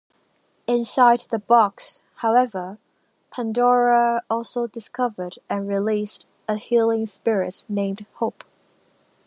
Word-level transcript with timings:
Inside 0.65 1.25
the 1.29 1.37
box, 1.37 2.01
however, 2.15 2.79
Pandora 3.29 4.23
also 4.31 4.65
discovered 4.65 5.35
and 5.47 5.67
released 5.67 6.25
a 6.47 6.55
healing 6.55 7.05
spirit 7.05 7.65
named 7.69 8.07
Hope. 8.13 8.43